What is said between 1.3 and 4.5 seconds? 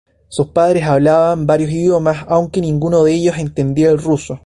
varios idiomas, aunque ninguno de ellos entendía el ruso.